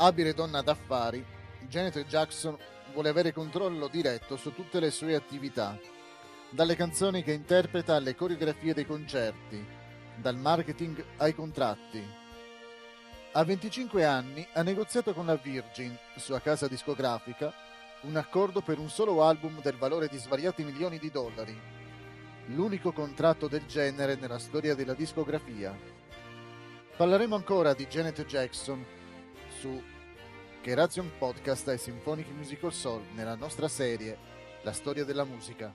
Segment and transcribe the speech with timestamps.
[0.00, 1.24] Abile donna d'affari,
[1.66, 2.56] Janet Jackson
[2.92, 5.76] vuole avere controllo diretto su tutte le sue attività,
[6.50, 9.66] dalle canzoni che interpreta alle coreografie dei concerti,
[10.14, 12.00] dal marketing ai contratti.
[13.32, 17.52] A 25 anni ha negoziato con la Virgin, sua casa discografica,
[18.02, 21.60] un accordo per un solo album del valore di svariati milioni di dollari,
[22.46, 25.76] l'unico contratto del genere nella storia della discografia.
[26.96, 28.96] Parleremo ancora di Janet Jackson
[29.60, 29.82] su
[30.60, 34.16] Keration Podcast e Symphonic Musical Soul nella nostra serie
[34.62, 35.74] La storia della musica.